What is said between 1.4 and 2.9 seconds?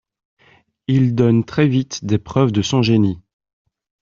très vite des preuves de son